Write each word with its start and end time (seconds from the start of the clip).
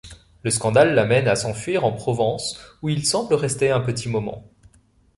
Le 0.41 0.49
scandale 0.49 0.95
l’amène 0.95 1.27
à 1.27 1.35
s’enfuir 1.35 1.85
en 1.85 1.93
Provence 1.93 2.59
où 2.81 2.89
il 2.89 3.05
semble 3.05 3.35
rester 3.35 3.69
un 3.69 3.81
petit 3.81 4.09
moment. 4.09 4.43